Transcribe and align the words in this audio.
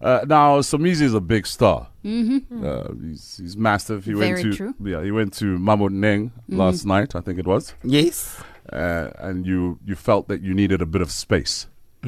Uh, 0.00 0.24
now, 0.28 0.60
Somizi 0.60 1.02
is 1.02 1.14
a 1.14 1.20
big 1.20 1.46
star. 1.46 1.88
Mm-hmm. 2.04 2.64
Uh, 2.64 2.84
he's, 3.08 3.36
he's 3.38 3.56
massive. 3.56 4.04
He 4.04 4.12
Very 4.12 4.32
went 4.34 4.42
to 4.44 4.52
true. 4.56 4.74
yeah. 4.84 5.02
He 5.02 5.10
went 5.10 5.32
to 5.34 5.58
Maboneng 5.58 6.30
last 6.48 6.86
night, 6.86 7.14
I 7.16 7.20
think 7.20 7.38
it 7.38 7.46
was, 7.46 7.74
Yes. 7.82 8.40
uh, 8.72 9.10
and 9.18 9.44
you 9.46 9.78
you 9.84 9.94
felt 9.96 10.28
that 10.28 10.40
you 10.40 10.54
needed 10.54 10.80
a 10.82 10.86
bit 10.86 11.02
of 11.02 11.10
space 11.10 11.66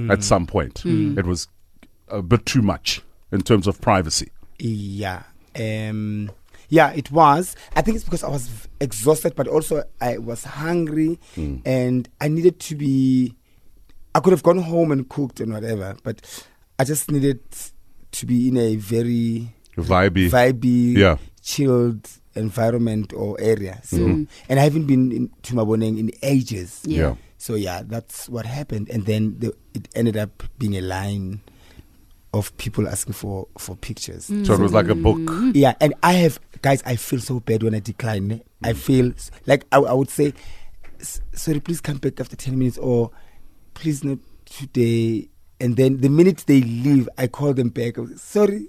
at 0.09 0.23
some 0.23 0.47
point. 0.47 0.83
It 0.85 1.27
was 1.27 1.49
a 2.09 2.23
bit 2.23 2.47
too 2.47 2.63
much 2.63 3.03
in 3.33 3.41
terms 3.43 3.67
of 3.67 3.81
privacy. 3.81 4.31
Yeah. 4.59 5.23
Um, 5.59 6.31
yeah, 6.69 6.93
it 6.93 7.11
was. 7.11 7.57
I 7.75 7.83
think 7.83 7.97
it's 7.97 8.05
because 8.05 8.23
I 8.23 8.29
was 8.29 8.69
exhausted, 8.81 9.35
but 9.35 9.49
also 9.49 9.83
I 10.01 10.19
was 10.19 10.45
hungry 10.45 11.19
and 11.65 12.09
I 12.21 12.29
needed 12.29 12.61
to 12.61 12.77
be. 12.77 13.35
I 14.15 14.21
could 14.21 14.33
have 14.33 14.43
gone 14.45 14.59
home 14.59 14.93
and 14.93 15.09
cooked 15.09 15.41
and 15.41 15.53
whatever, 15.53 15.97
but 16.05 16.47
I 16.79 16.85
just 16.85 17.11
needed 17.11 17.41
to 18.13 18.27
be 18.27 18.49
in 18.49 18.57
a 18.57 18.77
very 18.77 19.55
Vibey. 19.77 20.29
vibey, 20.31 20.97
Yeah. 20.97 21.17
chilled 21.43 22.09
environment 22.35 23.13
or 23.13 23.37
area. 23.41 23.81
So, 23.85 23.97
mm-hmm. 23.99 24.25
and 24.49 24.61
I 24.61 24.63
haven't 24.63 24.87
been 24.87 25.11
in, 25.13 25.31
to 25.43 25.55
Maboneng 25.55 25.99
in 25.99 26.11
ages. 26.23 26.81
Yeah. 26.85 26.99
Yeah. 27.01 27.15
So 27.39 27.55
yeah, 27.55 27.83
that's 27.87 28.29
what 28.29 28.45
happened, 28.45 28.91
and 28.91 29.07
then 29.07 29.37
the, 29.39 29.55
it 29.73 29.89
ended 29.95 30.17
up 30.19 30.43
being 30.59 30.77
a 30.77 30.83
line 30.83 31.41
of 32.35 32.55
people 32.59 32.87
asking 32.87 33.15
for 33.15 33.49
for 33.59 33.75
pictures. 33.77 34.29
Mm. 34.29 34.47
So 34.47 34.53
it 34.55 34.61
was 34.61 34.75
like 34.75 34.89
a 34.89 34.95
book. 34.95 35.17
Mm-hmm. 35.17 35.53
Yeah, 35.55 35.75
and 35.81 35.95
I 36.03 36.13
have 36.15 36.39
guys. 36.61 36.83
I 36.85 36.97
feel 36.97 37.19
so 37.21 37.41
bad 37.41 37.63
when 37.63 37.75
I 37.75 37.81
decline. 37.81 38.31
eh. 38.33 38.39
I 38.63 38.73
mm. 38.75 38.77
feel 38.77 39.13
like 39.47 39.65
I, 39.73 39.79
I 39.79 39.93
would 39.95 40.11
say, 40.11 40.35
"Sorry, 41.01 41.61
please 41.61 41.81
come 41.81 41.97
back 41.97 42.21
after 42.21 42.37
ten 42.37 42.59
minutes," 42.59 42.77
or 42.77 43.11
"Please 43.73 44.05
not 44.05 44.19
today." 44.45 45.29
And 45.61 45.77
then 45.77 45.99
the 45.99 46.09
minute 46.09 46.45
they 46.47 46.61
leave, 46.63 47.09
I 47.19 47.27
call 47.27 47.53
them 47.55 47.69
back. 47.69 47.97
Was, 47.99 48.21
Sorry, 48.23 48.69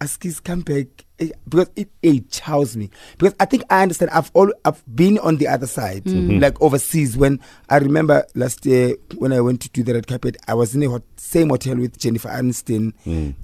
Askis, 0.00 0.42
come 0.42 0.60
back 0.60 0.86
Eh, 1.18 1.30
because 1.48 1.70
it, 1.76 1.88
it 2.02 2.30
chows 2.30 2.76
me. 2.76 2.90
Because 3.16 3.34
I 3.40 3.46
think 3.46 3.62
I 3.70 3.80
understand. 3.82 4.10
I've 4.10 4.30
all 4.34 4.52
I've 4.66 4.82
been 4.94 5.18
on 5.20 5.36
the 5.38 5.48
other 5.48 5.66
side, 5.66 6.06
like 6.06 6.60
overseas. 6.60 7.16
When 7.16 7.40
I 7.70 7.78
remember 7.78 8.26
last 8.34 8.66
year 8.66 8.96
when 9.16 9.32
I 9.32 9.40
went 9.40 9.62
to 9.62 9.70
do 9.70 9.82
the 9.82 9.94
red 9.94 10.06
carpet, 10.06 10.36
I 10.46 10.52
was 10.52 10.74
in 10.74 10.82
a 10.82 10.90
hot, 10.90 11.02
same 11.16 11.48
hotel 11.48 11.76
with 11.76 11.96
Jennifer 11.98 12.28
Aniston 12.28 12.92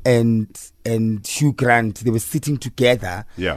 and 0.04 0.70
and 0.84 1.26
Hugh 1.26 1.54
Grant. 1.54 2.00
They 2.00 2.10
were 2.10 2.18
sitting 2.18 2.58
together, 2.58 3.24
Yeah. 3.38 3.56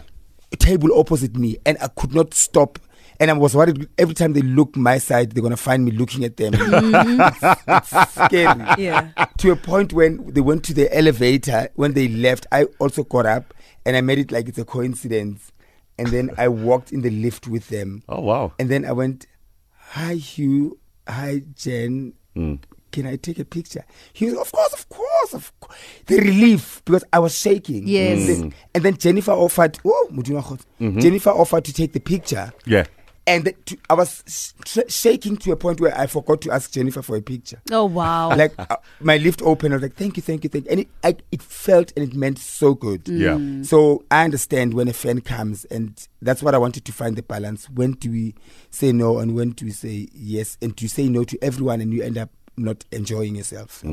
a 0.53 0.55
table 0.55 0.97
opposite 0.97 1.35
me, 1.35 1.57
and 1.65 1.77
I 1.81 1.89
could 1.89 2.13
not 2.15 2.33
stop. 2.33 2.79
And 3.19 3.31
I 3.31 3.33
was 3.33 3.55
worried 3.55 3.87
every 3.97 4.13
time 4.15 4.33
they 4.33 4.41
look 4.41 4.75
my 4.75 4.97
side, 4.97 5.31
they're 5.31 5.43
gonna 5.43 5.57
find 5.57 5.85
me 5.85 5.91
looking 5.91 6.23
at 6.25 6.37
them. 6.37 6.53
it's, 6.53 6.63
mm-hmm. 6.63 7.71
it's 7.99 8.11
scary 8.13 8.65
Yeah. 8.83 9.09
to 9.37 9.51
a 9.51 9.55
point 9.55 9.93
when 9.93 10.31
they 10.33 10.41
went 10.41 10.63
to 10.65 10.73
the 10.73 10.93
elevator 10.95 11.69
when 11.75 11.93
they 11.93 12.07
left 12.07 12.45
i 12.51 12.65
also 12.79 13.03
got 13.03 13.25
up 13.25 13.53
and 13.85 13.95
i 13.95 14.01
made 14.01 14.19
it 14.19 14.31
like 14.31 14.47
it's 14.47 14.57
a 14.57 14.65
coincidence 14.65 15.51
and 15.97 16.07
then 16.07 16.31
i 16.37 16.47
walked 16.47 16.91
in 16.91 17.01
the 17.01 17.09
lift 17.09 17.47
with 17.47 17.69
them 17.69 18.03
Oh 18.09 18.21
wow. 18.21 18.53
and 18.59 18.69
then 18.69 18.85
i 18.85 18.91
went 18.91 19.25
hi 19.71 20.15
hugh 20.15 20.77
hi 21.07 21.41
jen 21.55 22.13
hmm. 22.33 22.55
can 22.91 23.05
i 23.07 23.15
take 23.15 23.39
a 23.39 23.45
picture 23.45 23.83
he 24.13 24.25
was 24.25 24.35
of 24.35 24.51
course 24.51 24.73
of 24.73 24.89
course 24.89 25.33
of 25.33 25.59
course 25.59 25.77
the 26.07 26.17
relief 26.17 26.81
because 26.85 27.03
i 27.13 27.19
was 27.19 27.37
shaking 27.37 27.87
Yes. 27.87 28.27
Then- 28.27 28.53
and 28.73 28.83
then 28.83 28.97
jennifer 28.97 29.31
offered 29.31 29.77
oh 29.85 30.09
Modimo 30.11 30.41
Kgotso. 30.43 30.65
Mm-hmm. 30.81 30.99
jennifer 30.99 31.29
offered 31.31 31.65
to 31.65 31.73
take 31.73 31.93
the 31.93 31.99
picture 32.01 32.51
Yeah. 32.65 32.85
And 33.27 33.53
to, 33.65 33.77
i 33.89 33.93
was 33.93 34.23
sh- 34.65 34.79
shaking 34.87 35.35
to 35.37 35.51
a 35.51 35.55
point 35.55 35.79
where 35.81 35.97
i 35.97 36.05
forgot 36.07 36.41
to 36.41 36.51
ask 36.51 36.71
jennifer 36.71 37.01
for 37.01 37.15
a 37.15 37.21
picture 37.21 37.59
Oh 37.71 37.85
wow. 37.85 38.29
like 38.35 38.53
uh, 38.57 38.75
my 38.99 39.17
lift 39.17 39.41
opened. 39.41 39.73
I 39.73 39.77
was 39.77 39.83
like, 39.83 39.95
"Thank 39.95 40.17
you, 40.17 40.21
thank 40.23 40.43
you, 40.43 40.49
thank 40.49 40.65
you," 40.65 40.71
and 40.71 40.79
it 40.81 40.87
I, 41.03 41.15
it 41.31 41.41
felt 41.41 41.91
and 41.97 42.07
it 42.07 42.15
meant 42.15 42.37
so 42.39 42.73
good. 42.73 43.07
Yeah. 43.07 43.37
So 43.63 44.03
I 44.11 44.23
understand 44.23 44.73
when 44.73 44.87
a 44.87 44.93
fan 44.93 45.21
comes, 45.21 45.65
and 45.65 46.07
that's 46.21 46.41
what 46.43 46.53
I 46.55 46.57
wanted 46.57 46.85
to 46.85 46.91
find 46.93 47.15
the 47.15 47.23
balance. 47.23 47.69
When 47.69 47.91
do 47.93 48.11
we 48.11 48.35
say 48.69 48.91
no, 48.91 49.17
and 49.19 49.35
when 49.35 49.51
do 49.51 49.65
we 49.65 49.71
say 49.71 50.07
yes, 50.13 50.57
and 50.61 50.75
to 50.77 50.87
say 50.87 51.07
no 51.09 51.23
to 51.25 51.37
everyone, 51.43 51.81
and 51.81 51.93
you 51.93 52.03
end 52.03 52.17
up 52.17 52.29
not 52.57 52.85
enjoying 52.91 53.35
yourself. 53.35 53.83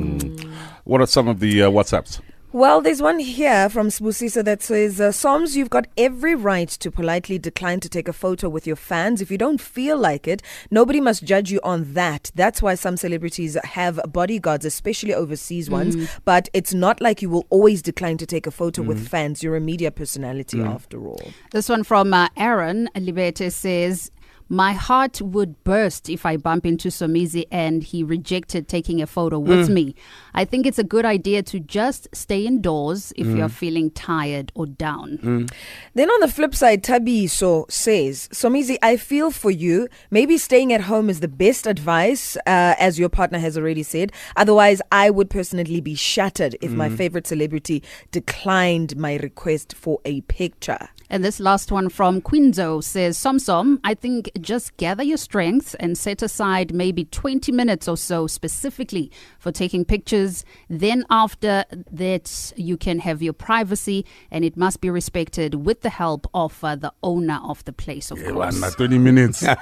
What 0.84 1.00
are 1.00 1.06
some 1.06 1.26
of 1.28 1.40
the 1.40 1.62
uh, 1.64 1.70
WhatsApps? 1.70 2.20
Well, 2.54 2.82
there's 2.82 3.00
one 3.00 3.18
here 3.18 3.70
from 3.70 3.88
Sbusisa 3.88 4.44
that 4.44 4.62
says, 4.62 5.00
uh, 5.00 5.08
Soms, 5.08 5.56
you've 5.56 5.70
got 5.70 5.86
every 5.96 6.34
right 6.34 6.68
to 6.68 6.90
politely 6.90 7.38
decline 7.38 7.80
to 7.80 7.88
take 7.88 8.08
a 8.08 8.12
photo 8.12 8.50
with 8.50 8.66
your 8.66 8.76
fans. 8.76 9.22
If 9.22 9.30
you 9.30 9.38
don't 9.38 9.58
feel 9.58 9.96
like 9.96 10.28
it, 10.28 10.42
nobody 10.70 11.00
must 11.00 11.24
judge 11.24 11.50
you 11.50 11.60
on 11.64 11.94
that. 11.94 12.30
That's 12.34 12.60
why 12.60 12.74
some 12.74 12.98
celebrities 12.98 13.56
have 13.64 13.98
bodyguards, 14.06 14.66
especially 14.66 15.14
overseas 15.14 15.70
ones. 15.70 15.96
But 16.26 16.50
it's 16.52 16.74
not 16.74 17.00
like 17.00 17.22
you 17.22 17.30
will 17.30 17.46
always 17.48 17.80
decline 17.80 18.18
to 18.18 18.26
take 18.26 18.46
a 18.46 18.50
photo 18.50 18.82
with 18.82 19.08
fans. 19.08 19.42
You're 19.42 19.56
a 19.56 19.60
media 19.60 19.90
personality 19.90 20.60
after 20.60 21.06
all. 21.06 21.32
This 21.52 21.70
one 21.70 21.84
from 21.84 22.12
uh, 22.12 22.28
Aaron 22.36 22.90
Libete 22.94 23.50
says, 23.50 24.10
My 24.52 24.74
heart 24.74 25.22
would 25.22 25.64
burst 25.64 26.10
if 26.10 26.26
I 26.26 26.36
bump 26.36 26.66
into 26.66 26.88
Somizi 26.88 27.46
and 27.50 27.82
he 27.82 28.04
rejected 28.04 28.68
taking 28.68 29.00
a 29.00 29.06
photo 29.06 29.38
with 29.38 29.68
hmm. 29.68 29.72
me. 29.72 29.94
I 30.34 30.44
think 30.44 30.66
it's 30.66 30.78
a 30.78 30.84
good 30.84 31.06
idea 31.06 31.42
to 31.44 31.58
just 31.58 32.06
stay 32.12 32.44
indoors 32.44 33.14
if 33.16 33.26
hmm. 33.26 33.38
you're 33.38 33.48
feeling 33.48 33.90
tired 33.92 34.52
or 34.54 34.66
down. 34.66 35.16
Hmm. 35.22 35.46
Then 35.94 36.10
on 36.10 36.20
the 36.20 36.28
flip 36.28 36.54
side, 36.54 36.82
Tabiso 36.82 37.64
says, 37.70 38.28
Somizi, 38.30 38.76
I 38.82 38.98
feel 38.98 39.30
for 39.30 39.50
you. 39.50 39.88
Maybe 40.10 40.36
staying 40.36 40.70
at 40.74 40.82
home 40.82 41.08
is 41.08 41.20
the 41.20 41.28
best 41.28 41.66
advice, 41.66 42.36
uh, 42.46 42.74
as 42.78 42.98
your 42.98 43.08
partner 43.08 43.38
has 43.38 43.56
already 43.56 43.82
said. 43.82 44.12
Otherwise, 44.36 44.82
I 44.92 45.08
would 45.08 45.30
personally 45.30 45.80
be 45.80 45.94
shattered 45.94 46.58
if 46.60 46.72
my 46.72 46.90
favorite 46.90 47.26
celebrity 47.26 47.82
declined 48.10 48.98
my 48.98 49.16
request 49.16 49.74
for 49.74 50.00
a 50.04 50.20
picture. 50.20 50.90
And 51.12 51.22
this 51.22 51.38
last 51.40 51.70
one 51.70 51.90
from 51.90 52.22
Quinzo 52.22 52.82
says, 52.82 53.18
Somsom, 53.18 53.78
I 53.84 53.92
think 53.92 54.30
just 54.40 54.74
gather 54.78 55.02
your 55.02 55.18
strength 55.18 55.76
and 55.78 55.96
set 55.98 56.22
aside 56.22 56.72
maybe 56.72 57.04
20 57.04 57.52
minutes 57.52 57.86
or 57.86 57.98
so 57.98 58.26
specifically 58.26 59.10
for 59.38 59.52
taking 59.52 59.84
pictures. 59.84 60.42
Then 60.70 61.04
after 61.10 61.66
that, 61.90 62.54
you 62.56 62.78
can 62.78 62.98
have 63.00 63.20
your 63.22 63.34
privacy 63.34 64.06
and 64.30 64.42
it 64.42 64.56
must 64.56 64.80
be 64.80 64.88
respected 64.88 65.66
with 65.66 65.82
the 65.82 65.90
help 65.90 66.26
of 66.32 66.64
uh, 66.64 66.76
the 66.76 66.94
owner 67.02 67.40
of 67.44 67.62
the 67.66 67.74
place, 67.74 68.10
of 68.10 68.18
course. 68.24 68.74
20 68.76 68.96
minutes. 68.96 69.40
20 69.44 69.52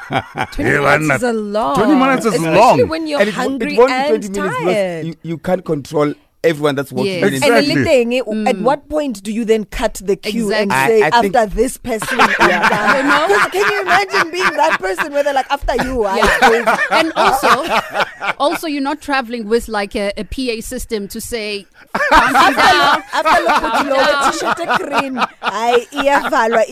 Yeah, 0.70 0.98
minutes 0.98 1.08
why 1.08 1.16
is 1.16 1.22
a 1.24 1.32
lot. 1.32 1.74
20 1.78 1.94
minutes 1.96 2.26
is 2.26 2.34
Especially 2.34 2.56
long. 2.60 2.88
when 2.88 3.06
you're 3.08 3.18
And 3.18 3.28
it, 3.28 3.36
wo- 3.36 3.42
hungry 3.42 3.74
it 3.74 3.78
won't 3.78 3.90
and 3.90 4.22
20 4.22 4.28
minutes 4.40 4.56
tired. 4.64 5.06
you, 5.06 5.14
you 5.22 5.38
can't 5.38 5.64
control 5.64 6.14
everyone 6.42 6.74
that's 6.74 6.90
walking 6.92 7.12
Yes. 7.12 7.22
in. 7.22 7.34
And 7.34 7.34
Exactly. 7.44 7.74
the 7.74 7.84
thing, 7.84 8.14
eh, 8.14 8.50
at 8.50 8.58
what 8.60 8.88
point 8.88 9.22
do 9.22 9.30
you 9.32 9.44
then 9.44 9.64
cut 9.66 9.94
the 10.02 10.16
queue 10.16 10.52
and 10.52 10.70
say, 10.72 11.02
I- 11.02 11.10
I 11.12 11.20
think- 11.20 11.36
after 11.36 11.54
this 11.54 11.76
person, 11.76 12.18
I'm? 12.20 12.30
You 12.40 13.02
know? 13.08 13.26
'Cause 13.28 13.50
Can 13.52 13.72
you 13.72 13.82
imagine 13.82 14.30
being 14.30 14.56
that 14.56 14.78
person 14.80 15.12
where 15.12 15.22
they're 15.22 15.34
like, 15.34 15.50
after 15.50 15.74
you, 15.84 16.04
I 16.04 16.16
Yeah. 16.16 16.76
and 16.92 17.12
also, 17.14 18.34
also 18.38 18.66
you're 18.66 18.80
not 18.82 19.00
traveling 19.00 19.48
with 19.48 19.68
like 19.68 19.94
a, 19.94 20.12
a 20.16 20.24
PA 20.24 20.60
system 20.62 21.08
to 21.08 21.20
say, 21.20 21.66
calm 22.10 22.54
down. 22.54 23.02
after 23.12 23.42
lokho 23.44 23.90
lo 23.90 24.30
t-shirt 24.30 24.80
green 24.80 25.14
hayi 25.42 25.86
iyavalwa 25.92 26.64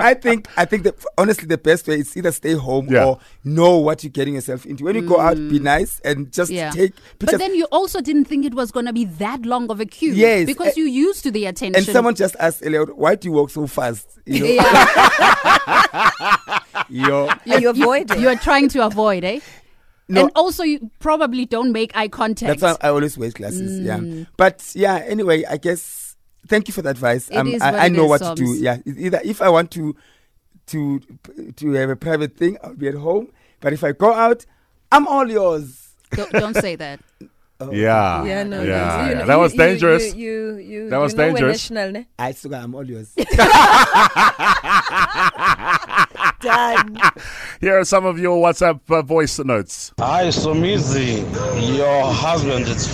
I, 0.00 0.14
think 0.14 0.48
I 0.56 0.64
think 0.64 0.82
that 0.84 0.94
honestly 1.18 1.46
the 1.46 1.58
best 1.58 1.86
way 1.86 2.00
is 2.00 2.16
either 2.16 2.32
stay 2.32 2.54
home 2.54 2.88
Yeah. 2.90 3.04
or 3.04 3.18
know 3.44 3.76
what 3.76 4.02
you're 4.02 4.10
getting 4.10 4.34
yourself 4.34 4.66
into. 4.66 4.84
When 4.84 4.96
you 4.96 5.02
go 5.02 5.20
out, 5.20 5.36
be 5.36 5.58
nice 5.58 6.00
and 6.04 6.32
just 6.32 6.50
Yeah. 6.50 6.70
take 6.70 6.94
pictures. 7.18 7.18
But 7.18 7.38
then 7.38 7.54
you 7.54 7.64
also 7.70 8.00
didn't 8.00 8.24
think 8.24 8.44
it 8.44 8.54
was 8.54 8.70
going 8.72 8.86
to 8.86 8.92
be 8.96 9.04
that 9.04 9.44
long 9.46 9.70
of 9.70 9.80
a 9.80 9.86
queue. 9.86 10.12
Yes, 10.12 10.46
Because 10.46 10.68
uh, 10.68 10.72
you 10.80 10.84
used 10.86 11.22
to 11.24 11.30
the 11.30 11.46
attention. 11.46 11.76
and 11.76 11.86
someone 11.86 12.14
just 12.14 12.36
asked 12.38 12.62
earlier, 12.64 12.84
why 12.86 13.14
do 13.14 13.28
you 13.28 13.32
walk 13.32 13.50
so 13.50 13.66
fast? 13.66 14.06
You 14.26 14.40
know, 14.40 14.46
Yeah. 14.46 14.60
Yo, 16.88 17.28
are 17.50 17.60
you 17.60 17.70
avoiding 17.70 18.20
you 18.20 18.28
are 18.28 18.36
trying 18.36 18.68
to 18.70 18.84
avoid, 18.86 19.24
eh? 19.24 19.40
No. 20.08 20.22
And 20.22 20.30
also, 20.36 20.62
you 20.62 20.90
probably 21.00 21.46
don't 21.46 21.72
make 21.72 21.96
eye 21.96 22.08
contact. 22.08 22.60
that's 22.60 22.78
why 22.80 22.86
I 22.86 22.90
always 22.92 23.18
wear 23.18 23.30
glasses. 23.30 23.80
Yeah, 23.80 24.24
but 24.36 24.70
yeah. 24.74 24.96
Anyway, 25.04 25.44
I 25.44 25.56
guess 25.56 26.16
thank 26.46 26.68
you 26.68 26.74
for 26.74 26.82
the 26.82 26.90
advice. 26.90 27.28
It 27.28 27.44
is 27.46 27.60
I, 27.60 27.72
what 27.72 27.80
I 27.80 27.86
it 27.86 27.92
know 27.92 28.04
is, 28.04 28.10
what 28.20 28.36
to 28.36 28.44
do. 28.44 28.54
Yeah, 28.54 28.78
either 28.86 29.20
if 29.24 29.42
I 29.42 29.48
want 29.48 29.70
to 29.72 29.96
to 30.68 31.00
to 31.56 31.72
have 31.72 31.90
a 31.90 31.96
private 31.96 32.36
thing, 32.36 32.56
I'll 32.62 32.74
be 32.74 32.88
at 32.88 32.94
home. 32.94 33.32
But 33.60 33.72
if 33.72 33.82
I 33.82 33.92
go 33.92 34.12
out, 34.12 34.46
I'm 34.92 35.08
all 35.08 35.28
yours. 35.28 35.88
don't, 36.12 36.30
don't 36.32 36.54
say 36.56 36.76
that. 36.76 37.00
Oh, 37.58 37.72
Yeah. 37.72 38.22
yeah 38.24 38.42
no 38.42 38.62
yeah, 38.62 38.68
no. 38.68 38.68
yeah. 38.68 39.20
You 39.20 39.26
That 39.26 39.36
was 39.38 39.52
you- 39.54 39.58
dangerous. 39.58 40.14
you 40.14 40.56
you, 40.56 40.56
you 40.56 40.90
That 40.90 40.98
was 40.98 41.12
you 41.12 41.18
know 41.18 41.24
dangerous. 41.32 41.70
national 41.70 41.92
ne? 41.92 42.06
I 42.18 42.32
still 42.32 42.54
I'm 42.54 42.74
all 42.74 42.84
yours. 42.84 43.14
done 46.40 46.98
Here 47.60 47.78
are 47.78 47.84
some 47.84 48.04
of 48.04 48.18
your 48.18 48.36
WhatsApp 48.44 48.80
uh, 48.90 49.02
voice 49.02 49.38
notes. 49.38 49.92
Hi, 49.98 50.28
Somizi. 50.28 51.24
Your 51.76 52.12
husband 52.12 52.68
is 52.68 52.86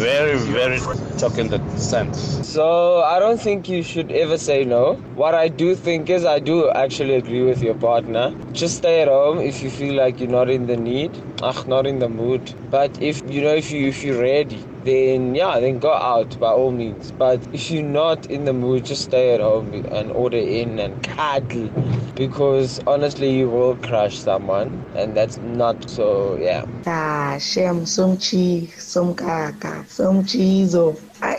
very, 0.00 0.36
very 0.38 0.78
talking 1.18 1.48
the 1.48 1.60
sense. 1.76 2.18
So 2.48 3.02
I 3.02 3.18
don't 3.18 3.40
think 3.40 3.68
you 3.68 3.82
should 3.82 4.10
ever 4.10 4.38
say 4.38 4.64
no. 4.64 4.94
What 5.14 5.34
I 5.34 5.48
do 5.48 5.74
think 5.74 6.08
is 6.08 6.24
I 6.24 6.38
do 6.38 6.70
actually 6.70 7.14
agree 7.14 7.42
with 7.42 7.62
your 7.62 7.74
partner. 7.74 8.34
Just 8.52 8.78
stay 8.78 9.02
at 9.02 9.08
home 9.08 9.38
if 9.40 9.62
you 9.62 9.70
feel 9.70 9.94
like 9.94 10.18
you're 10.18 10.30
not 10.30 10.48
in 10.48 10.66
the 10.66 10.76
need, 10.76 11.10
ach, 11.42 11.66
not 11.66 11.86
in 11.86 11.98
the 11.98 12.08
mood. 12.08 12.54
But 12.70 13.02
if 13.02 13.22
you 13.28 13.42
know 13.42 13.54
if 13.54 13.70
you 13.70 13.88
if 13.88 14.02
you're 14.02 14.22
ready, 14.22 14.64
then 14.84 15.34
yeah, 15.34 15.60
then 15.60 15.78
go 15.78 15.92
out 15.92 16.38
by 16.38 16.48
all 16.50 16.72
means. 16.72 17.10
But 17.12 17.40
if 17.52 17.70
you're 17.70 17.82
not 17.82 18.26
in 18.26 18.44
the 18.44 18.52
mood, 18.52 18.84
just 18.84 19.04
stay 19.04 19.34
at 19.34 19.40
home 19.40 19.72
and 19.90 20.10
order 20.12 20.38
in 20.38 20.78
and 20.78 21.02
cuddle 21.02 21.68
because 22.14 22.80
honestly, 22.86 23.30
you 23.30 23.48
will 23.48 23.76
crush 23.76 24.18
someone, 24.18 24.84
and 24.94 25.16
that's 25.16 25.38
not 25.38 25.88
so. 25.88 26.36
Yeah. 26.36 26.64
Ah 26.86 27.38
shem 27.38 27.84
somchi 27.84 28.68
somkaka 28.78 29.84
somchizo 29.88 30.96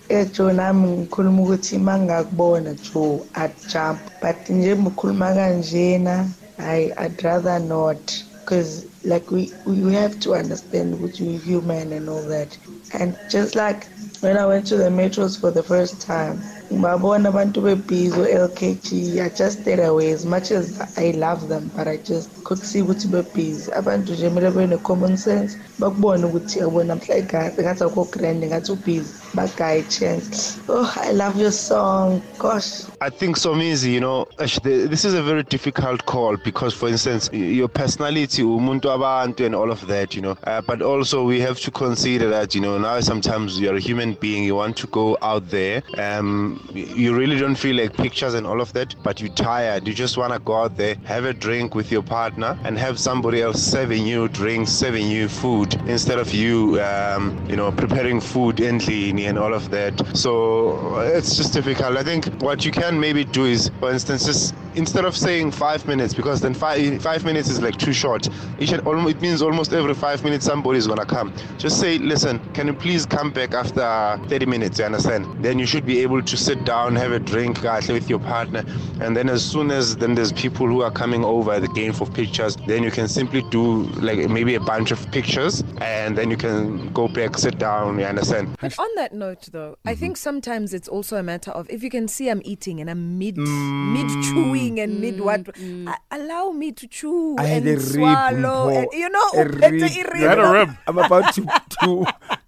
ejo 0.10 0.54
nami 0.54 0.88
ngikhuluma 0.88 1.42
ukuthi 1.42 1.78
mangakubona 1.78 2.74
jo 2.74 3.26
at 3.36 3.52
jump 3.68 4.00
but 4.22 4.50
njengoba 4.50 4.90
ukhuluma 4.90 5.34
kanjena 5.34 6.28
I, 6.60 6.92
I'd 6.98 7.24
rather 7.24 7.60
not 7.60 8.24
because 8.42 8.86
like 9.04 9.32
we, 9.32 9.52
we 9.66 9.94
have 9.94 10.20
to 10.20 10.34
understand 10.36 10.94
that 10.94 11.00
we're 11.20 11.40
human 11.40 11.92
and 11.92 12.08
all 12.10 12.22
that 12.28 12.56
and 12.94 13.18
just 13.30 13.56
like 13.56 13.88
when 14.22 14.38
I 14.38 14.46
went 14.46 14.68
to 14.68 14.78
the 14.78 14.90
metros 14.90 15.40
for 15.40 15.52
the 15.52 15.64
first 15.64 16.02
time 16.02 16.42
ngibabona 16.72 17.30
abantu 17.30 17.62
bebhizi 17.62 18.20
o-lkg 18.20 18.86
i 19.28 19.30
just 19.38 19.62
stayed 19.62 19.80
away 19.80 20.12
as 20.14 20.26
much 20.26 20.52
as 20.52 20.68
i 20.98 21.12
love 21.12 21.48
them 21.48 21.70
but 21.76 21.88
i 21.88 21.98
just 21.98 22.30
could 22.44 22.62
see 22.64 22.82
ukuthi 22.82 23.08
bebhizi 23.08 23.72
abantu 23.72 24.14
nje 24.14 24.30
kumele 24.30 24.52
bene-common 24.52 25.18
sense 25.18 25.58
bakubone 25.80 26.26
ukuthi 26.26 26.60
yabo 26.60 26.84
namhla 26.84 27.16
ngathi 27.62 27.84
akho 27.84 28.06
grand 28.12 28.46
ngathi 28.46 28.72
ubhizi 28.72 29.14
bagaye 29.34 29.84
chance 29.84 30.60
oh 30.68 30.90
i 31.08 31.14
love 31.14 31.40
your 31.42 31.52
song 31.52 32.22
gosh 32.40 32.72
I 33.02 33.10
think 33.10 33.38
so 33.38 33.52
Somizi, 33.52 33.92
you 33.92 34.00
know, 34.00 34.26
this 34.38 35.04
is 35.04 35.14
a 35.14 35.22
very 35.22 35.44
difficult 35.44 36.06
call 36.06 36.38
because, 36.38 36.74
for 36.74 36.88
instance, 36.88 37.30
your 37.34 37.68
personality, 37.68 38.44
umuntu 38.44 38.84
abantu, 38.84 39.46
and 39.46 39.54
all 39.54 39.70
of 39.72 39.86
that, 39.88 40.16
you 40.16 40.22
know. 40.22 40.38
Uh, 40.46 40.62
but 40.62 40.82
also, 40.82 41.26
we 41.26 41.42
have 41.42 41.60
to 41.60 41.70
consider 41.70 42.30
that, 42.30 42.56
you 42.56 42.62
know, 42.62 42.78
now 42.78 42.98
sometimes 43.02 43.60
you're 43.60 43.76
a 43.76 43.80
human 43.80 44.14
being, 44.22 44.46
you 44.46 44.56
want 44.56 44.78
to 44.78 44.88
go 44.88 45.18
out 45.22 45.50
there. 45.50 45.84
Um, 45.98 46.61
you 46.74 47.16
really 47.16 47.38
don't 47.40 47.56
feel 47.56 47.76
like 47.76 47.94
pictures 47.94 48.34
and 48.34 48.46
all 48.48 48.62
of 48.62 48.74
that, 48.74 48.96
but 49.04 49.20
you're 49.20 49.34
tired. 49.34 49.88
You 49.88 49.94
just 49.94 50.18
want 50.18 50.34
to 50.34 50.40
go 50.40 50.56
out 50.56 50.78
there, 50.78 50.96
have 51.06 51.26
a 51.26 51.34
drink 51.34 51.76
with 51.76 51.92
your 51.92 52.04
partner, 52.04 52.58
and 52.64 52.78
have 52.78 53.00
somebody 53.00 53.42
else 53.42 53.62
serving 53.62 54.06
you 54.06 54.28
drinks, 54.28 54.72
serving 54.72 55.10
you 55.10 55.28
food 55.28 55.74
instead 55.88 56.20
of 56.20 56.34
you, 56.34 56.82
um, 56.82 57.46
you 57.50 57.56
know, 57.56 57.72
preparing 57.72 58.22
food 58.22 58.58
endlini 58.58 59.30
and 59.30 59.38
all 59.38 59.54
of 59.54 59.70
that. 59.72 59.94
So 60.16 61.00
it's 61.00 61.36
just 61.36 61.54
difficult. 61.54 61.98
I 61.98 62.04
think 62.04 62.26
what 62.42 62.66
you 62.66 62.72
can 62.72 63.00
maybe 63.00 63.24
do 63.24 63.46
is, 63.46 63.70
for 63.80 63.92
instance, 63.92 64.26
just 64.26 64.56
instead 64.76 65.06
of 65.06 65.16
saying 65.16 65.52
five 65.52 65.88
minutes, 65.88 66.14
because 66.14 66.42
then 66.42 66.54
five 66.54 67.02
five 67.02 67.26
minutes 67.26 67.50
is 67.50 67.62
like 67.62 67.78
too 67.78 67.94
short. 67.94 68.28
It 68.60 68.70
should 68.70 68.86
almost 68.88 69.16
it 69.16 69.22
means 69.22 69.42
almost 69.42 69.74
every 69.74 69.94
five 69.94 70.24
minutes 70.24 70.46
somebody 70.46 70.78
is 70.78 70.88
gonna 70.88 71.06
come. 71.06 71.34
Just 71.58 71.80
say, 71.80 71.98
listen, 71.98 72.40
can 72.54 72.68
you 72.68 72.74
please 72.74 73.06
come 73.06 73.32
back 73.32 73.54
after 73.54 74.20
30 74.30 74.46
minutes? 74.46 74.80
You 74.80 74.86
understand? 74.86 75.44
Then 75.44 75.60
you 75.60 75.66
should 75.66 75.86
be 75.86 76.00
able 76.00 76.22
to 76.22 76.38
sit 76.38 76.64
down, 76.66 76.96
have 76.96 77.12
a 77.12 77.20
drink 77.20 77.62
with 77.62 78.10
your 78.10 78.20
partner, 78.20 78.64
and 79.02 79.16
then 79.16 79.30
as 79.30 79.44
soon 79.44 79.72
as 79.72 79.98
then 79.98 80.16
there's 80.16 80.32
people 80.32 80.68
who 80.68 80.82
are 80.82 80.92
coming 80.92 81.24
over 81.24 81.60
the 81.60 81.68
game 81.70 81.94
for 81.94 82.08
pictures, 82.08 82.56
then 82.68 82.84
you 82.84 82.92
can 82.92 83.08
simply 83.08 83.42
do 83.50 83.84
like 84.00 84.30
maybe 84.30 84.56
a 84.56 84.60
bunch 84.60 84.92
of 84.92 85.12
pictures, 85.12 85.64
and 85.82 86.18
then 86.18 86.30
you 86.30 86.38
can 86.38 86.92
go 86.94 87.08
back, 87.08 87.38
sit 87.38 87.58
down. 87.58 88.00
You 88.00 88.06
understand? 88.06 88.56
But 88.60 88.78
on 88.80 88.90
that 88.96 89.14
note, 89.14 89.50
though, 89.52 89.78
I 89.86 89.92
mm-hmm. 89.92 90.00
think 90.00 90.18
sometimes 90.18 90.74
it's 90.74 90.88
also 90.88 91.18
a 91.18 91.24
matter 91.24 91.52
of 91.52 91.70
if 91.70 91.84
you 91.84 91.90
can 91.90 92.08
see 92.08 92.30
I'm 92.30 92.42
eating 92.46 92.80
and 92.80 92.90
I'm 92.90 93.18
mid 93.18 93.36
mm. 93.36 93.94
mid 93.94 94.24
chewing 94.24 94.61
and 94.70 95.00
mid 95.02 95.20
what, 95.22 95.48
a- 95.58 95.98
allow 96.12 96.52
me 96.52 96.72
to 96.74 96.88
chew 96.88 97.36
I 97.40 97.44
had 97.46 97.64
and 97.64 97.68
a 97.70 97.72
rib, 97.74 97.82
swallow, 97.82 98.70
Mpho. 98.70 98.78
and, 98.78 98.88
you 98.94 99.10
know, 99.10 99.28
A 99.34 99.46
uphethe 99.46 99.72
rib. 99.72 99.84
i-rib. 99.84 100.22
You 100.22 100.28
had 100.28 100.40
a 100.40 100.52
rib. 100.52 100.70
I'm 100.88 100.98
about 100.98 101.34
to 101.36 101.42
to 101.82 102.06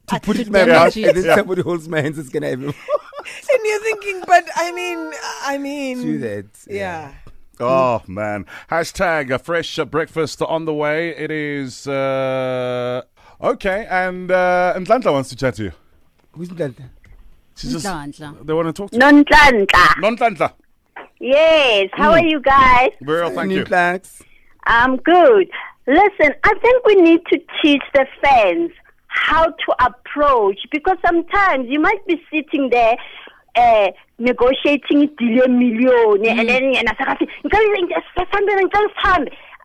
to 0.07 0.19
put 0.19 0.37
it 0.39 0.47
in 0.47 0.53
my 0.53 0.65
mouth, 0.65 0.95
and 0.95 1.15
then 1.17 1.25
Yeah. 1.25 1.35
somebody 1.35 1.61
holds 1.61 1.87
my 1.89 2.01
hands. 2.01 2.17
It's 2.19 2.29
gonna 2.29 2.49
have 2.49 2.61
and 2.63 3.61
you're 3.63 3.79
thinking, 3.79 4.23
but 4.27 4.45
I 4.55 4.71
mean, 4.71 5.11
I 5.45 5.57
mean, 5.57 6.01
do 6.01 6.17
that. 6.19 6.45
yeah. 6.69 7.13
Oh 7.59 8.01
man! 8.07 8.45
Hashtag 8.69 9.29
a 9.33 9.39
fresh 9.39 9.77
uh, 9.79 9.85
breakfast 9.85 10.41
on 10.41 10.65
the 10.65 10.73
way. 10.73 11.15
It 11.15 11.29
is 11.31 11.87
uh, 11.87 13.01
okay, 13.41 13.87
and 13.89 14.31
uh, 14.31 14.73
and 14.75 14.87
Lanta 14.87 15.11
wants 15.13 15.29
to 15.29 15.35
chat 15.35 15.55
to 15.55 15.63
you. 15.65 15.71
Who's 16.35 16.49
that? 16.49 16.73
She's 17.55 17.73
just 17.73 17.85
Nhlanhla. 17.85 18.43
they 18.45 18.53
want 18.53 18.67
to 18.69 18.73
talk 18.73 18.89
to 18.89 18.97
you. 18.97 19.01
Nonhlanhla. 19.03 19.99
Non 20.01 20.17
Lanta. 20.17 20.53
Yes. 21.23 21.89
How 21.93 22.11
are 22.11 22.19
you 22.19 22.41
guys? 22.41 22.89
Very 23.01 23.21
well, 23.21 23.31
thank 23.31 23.47
New 23.49 23.59
you. 23.59 23.65
Blacks. 23.65 24.21
I'm 24.65 24.97
good. 24.97 25.49
Listen, 25.87 26.33
I 26.43 26.53
think 26.61 26.85
we 26.85 26.95
need 26.95 27.21
to 27.31 27.39
teach 27.61 27.83
the 27.93 28.05
fans 28.21 28.71
how 29.07 29.45
to 29.45 29.69
approach 29.79 30.59
because 30.71 30.97
sometimes 31.05 31.67
you 31.69 31.79
might 31.79 32.05
be 32.07 32.21
sitting 32.33 32.69
there 32.69 32.95
uh, 33.55 33.91
negotiating 34.19 35.09
deal 35.17 35.43
a 35.43 35.47
million 35.47 36.25
and 36.25 36.49
then 36.49 36.75
and 36.75 36.89
I 36.89 37.17
say, 37.17 37.25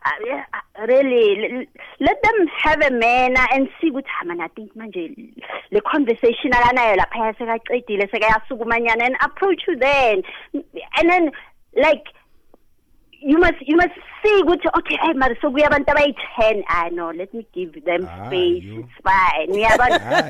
Uh, 0.05 0.85
really 0.87 1.25
l- 1.37 1.59
l- 1.59 1.65
let 1.99 2.23
them 2.23 2.47
have 2.63 2.81
a 2.81 2.89
manner 2.89 3.45
and 3.53 3.67
see 3.81 3.91
ukuthi 3.91 4.05
"Ah, 4.21 4.25
man 4.25 4.39
I 4.39 4.47
think 4.55 4.71
manje 4.73 5.03
le 5.71 5.81
conversation 5.81 6.51
alanayo 6.57 6.95
lapha 7.01 7.33
sekaqedile 7.39 8.07
sekayasukumanyana 8.13 9.03
and 9.07 9.17
approach 9.27 9.61
you 9.67 9.75
then 9.75 10.23
and 10.97 11.09
then 11.11 11.31
like 11.73 12.03
you 13.21 13.37
must 13.37 13.59
you 13.67 13.75
must 13.75 13.93
see 14.23 14.41
ukuthi 14.43 14.67
okay 14.77 14.97
hey 15.01 15.13
mara 15.13 15.35
sokuya 15.41 15.67
abantu 15.67 15.91
abayi-10 15.91 16.63
ah 16.67 16.89
no 16.89 17.11
let 17.11 17.33
me 17.33 17.45
give 17.53 17.81
them 17.85 18.05
Ah, 18.09 18.25
space 18.27 18.63
you- 18.63 18.79
it's 18.79 19.03
fine 19.03 19.51
uyabona 19.51 19.99
Ah, 20.01 20.29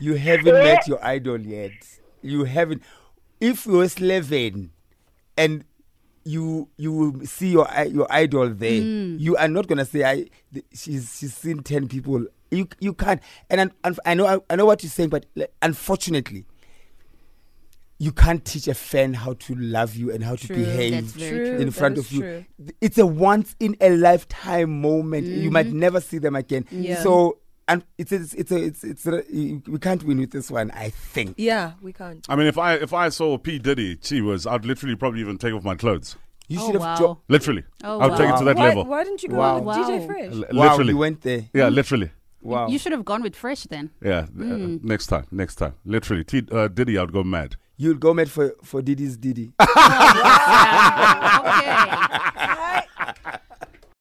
you 0.00 0.14
haven't 0.14 0.54
met 0.64 0.86
your 0.88 0.98
idol 1.04 1.40
yet. 1.40 1.72
You 2.22 2.44
haven't. 2.44 2.82
If 3.40 3.66
you're 3.66 3.84
11 3.84 4.70
and 5.36 5.64
you 6.24 6.68
you 6.76 7.22
see 7.24 7.52
your 7.52 7.68
your 7.90 8.06
idol 8.10 8.48
there, 8.50 8.80
you 9.18 9.36
are 9.36 9.48
not 9.48 9.68
gonna 9.68 9.84
say 9.84 10.02
I 10.04 10.26
she's 10.74 11.16
she's 11.18 11.34
seen 11.34 11.62
10 11.62 11.88
people. 11.88 12.26
You 12.50 12.66
you 12.80 12.92
can't. 12.94 13.22
And, 13.50 13.60
un- 13.84 13.96
I 14.04 14.14
know 14.14 14.26
I, 14.26 14.38
I 14.50 14.56
know 14.56 14.66
what 14.66 14.82
you're 14.82 14.90
saying, 14.90 15.10
but 15.10 15.26
unfortunately. 15.62 16.44
You 17.98 18.12
can't 18.12 18.44
teach 18.44 18.68
a 18.68 18.74
fan 18.74 19.14
how 19.14 19.32
to 19.34 19.54
love 19.54 19.96
you 19.96 20.12
and 20.12 20.22
how 20.22 20.36
to 20.36 20.48
behave 20.48 20.92
that's 20.92 21.12
very 21.12 21.48
True, 21.50 21.58
in 21.58 21.70
front 21.70 21.96
of 21.96 22.10
you. 22.12 22.20
true. 22.20 22.44
It's 22.82 22.98
a 22.98 23.06
once 23.06 23.56
in 23.58 23.74
a 23.80 23.90
lifetime 23.96 24.80
moment. 24.82 25.26
You 25.26 25.50
might 25.50 25.68
never 25.72 26.00
see 26.00 26.18
them 26.18 26.36
again. 26.36 26.66
Yeah. 26.70 27.02
So 27.02 27.38
and 27.68 27.84
it's 27.98 28.12
it's 28.12 28.34
it's 28.34 28.52
a, 28.52 28.56
it's 28.62 28.84
it's 28.84 29.06
a, 29.06 29.22
we 29.32 29.78
can't 29.80 30.02
win 30.04 30.18
with 30.18 30.30
this 30.30 30.50
one. 30.50 30.70
I 30.72 30.90
think. 30.90 31.34
Yeah, 31.38 31.72
we 31.80 31.92
can't. 31.94 32.24
I 32.28 32.36
mean, 32.36 32.46
if 32.48 32.58
I 32.58 32.74
if 32.74 32.92
I 32.92 33.08
saw 33.08 33.38
P 33.38 33.58
Diddy, 33.58 33.98
she 34.02 34.20
was, 34.20 34.46
I'd 34.46 34.64
literally 34.66 34.94
probably 34.94 35.20
even 35.20 35.38
take 35.38 35.54
off 35.54 35.64
my 35.64 35.74
clothes. 35.74 36.16
You 36.48 36.60
Oh, 36.60 36.66
should 36.66 36.74
have. 36.74 36.80
wow. 36.82 36.96
Jo- 36.98 37.20
Literally, 37.28 37.64
Oh, 37.82 37.98
I'll 37.98 38.16
take 38.16 38.28
it 38.32 38.36
to 38.38 38.44
that 38.44 38.56
Why, 38.56 38.68
level. 38.68 38.84
why 38.84 39.02
didn't 39.02 39.22
you 39.24 39.30
go 39.30 39.36
Wow. 39.38 39.58
with 39.60 39.76
DJ 39.78 39.98
Wow. 40.00 40.06
Fresh? 40.06 40.32
L- 40.32 40.38
wow, 40.52 40.62
literally, 40.70 40.90
you 40.92 40.96
went 40.98 41.22
there. 41.22 41.44
yeah, 41.52 41.68
literally, 41.70 42.10
Wow. 42.40 42.68
You 42.68 42.78
should 42.78 42.92
have 42.92 43.04
gone 43.04 43.22
with 43.22 43.34
fresh 43.34 43.64
then. 43.64 43.90
yeah. 44.00 44.26
Uh, 44.38 44.78
next 44.84 45.08
time, 45.08 45.26
next 45.32 45.56
time, 45.56 45.74
literally, 45.84 46.22
T, 46.22 46.42
uh, 46.52 46.68
Diddy, 46.68 46.96
I'd 46.98 47.10
go 47.12 47.24
mad. 47.24 47.56
You'll 47.76 47.98
go 47.98 48.14
mad 48.14 48.30
for 48.30 48.54
for 48.62 48.80
Diddy's 48.82 49.16
Diddy. 49.16 49.52
okay. 49.60 49.76